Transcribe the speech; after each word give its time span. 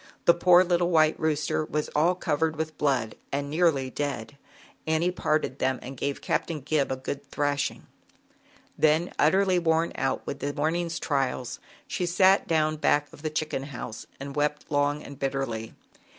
The 0.25 0.33
poor 0.33 0.63
little 0.63 0.89
white 0.89 1.19
rooster 1.19 1.63
was 1.63 1.87
all 1.93 2.15
covered 2.15 2.55
with 2.55 2.75
blood 2.79 3.13
ai 3.31 3.41
nearly 3.41 3.91
dead. 3.91 4.35
Annie 4.87 5.11
parted 5.11 5.59
them 5.59 5.77
am 5.83 5.93
gave 5.93 6.21
Captain 6.23 6.59
Gib 6.59 6.91
a 6.91 6.95
good 6.95 7.23
thrashing. 7.29 7.83
80 7.83 7.83
ZAUBERLINDA, 7.83 8.01
THE 8.01 8.31
WISE 8.31 8.49
WITCH. 8.49 8.81
Then, 8.81 9.13
utterly 9.19 9.59
worn 9.59 9.77
mornin 9.89 9.91
out 9.99 10.25
with 10.25 10.39
the 10.39 10.99
trials, 10.99 11.59
she 11.85 12.07
sat 12.07 12.47
down 12.47 12.77
back 12.77 13.13
of 13.13 13.21
the 13.21 13.29
chicken 13.29 13.61
house 13.61 14.07
and 14.19 14.35
wept 14.35 14.71
long 14.71 15.03
and 15.03 15.19
bitterly. 15.19 15.75